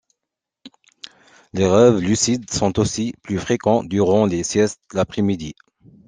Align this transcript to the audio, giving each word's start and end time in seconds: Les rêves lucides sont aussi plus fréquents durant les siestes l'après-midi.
Les 1.53 1.67
rêves 1.67 1.99
lucides 1.99 2.49
sont 2.49 2.79
aussi 2.79 3.13
plus 3.21 3.37
fréquents 3.37 3.83
durant 3.83 4.25
les 4.25 4.41
siestes 4.43 4.81
l'après-midi. 4.93 5.53